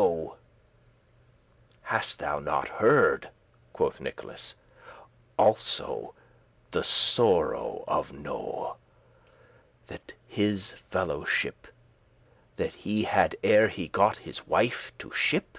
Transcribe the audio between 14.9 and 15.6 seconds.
to ship?